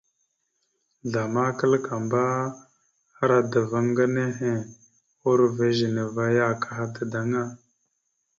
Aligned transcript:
Zlama 1.09 1.43
kǝlakamba, 1.57 2.21
ara 3.21 3.37
dava 3.51 3.65
gaŋa 3.95 4.05
nehe 4.15 4.51
urova 5.29 5.63
ezine 5.71 6.03
va 6.15 6.25
ya 6.35 6.43
akaha 6.53 6.85
dadaŋa. 6.95 7.43